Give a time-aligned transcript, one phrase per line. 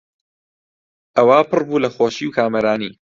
[1.17, 2.91] ئەوا پڕ بوو لە خۆشی و کامەرانی